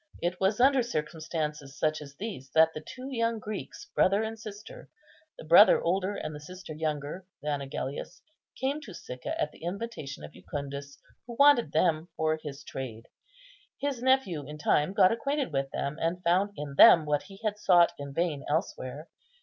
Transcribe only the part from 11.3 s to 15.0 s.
wanted them for his trade. His nephew in time